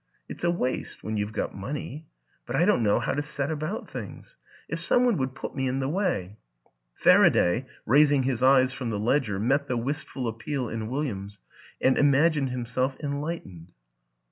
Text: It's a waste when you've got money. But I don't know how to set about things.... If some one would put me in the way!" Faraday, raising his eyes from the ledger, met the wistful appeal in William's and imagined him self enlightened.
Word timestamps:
It's 0.27 0.43
a 0.43 0.49
waste 0.49 1.03
when 1.03 1.15
you've 1.17 1.31
got 1.31 1.53
money. 1.55 2.07
But 2.47 2.55
I 2.55 2.65
don't 2.65 2.81
know 2.81 2.99
how 2.99 3.13
to 3.13 3.21
set 3.21 3.51
about 3.51 3.87
things.... 3.87 4.35
If 4.67 4.79
some 4.79 5.05
one 5.05 5.15
would 5.17 5.35
put 5.35 5.55
me 5.55 5.67
in 5.67 5.79
the 5.79 5.87
way!" 5.87 6.37
Faraday, 7.05 7.67
raising 7.85 8.23
his 8.23 8.41
eyes 8.41 8.73
from 8.73 8.89
the 8.89 8.97
ledger, 8.97 9.37
met 9.37 9.67
the 9.67 9.77
wistful 9.77 10.27
appeal 10.27 10.67
in 10.69 10.87
William's 10.87 11.39
and 11.79 11.99
imagined 11.99 12.49
him 12.49 12.65
self 12.65 12.99
enlightened. 12.99 13.73